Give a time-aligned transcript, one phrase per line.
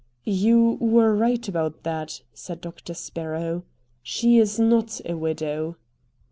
[0.25, 3.61] "You were right about that," said Doctor Sparrow;
[4.01, 5.77] "she is not a widow."